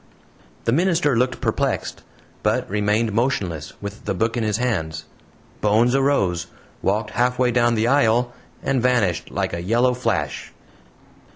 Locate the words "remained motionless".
2.67-3.73